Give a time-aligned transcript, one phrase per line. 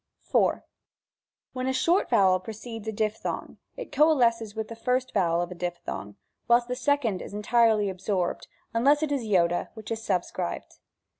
[0.33, 0.63] rV".
[1.53, 5.53] When a short vowel precedes a diphthong, it coalesces with the first vowel of the
[5.53, 6.15] diphthong,
[6.47, 9.37] whilst the second is entirely absorbed, nnless it is c,
[9.75, 10.79] which is subscribed.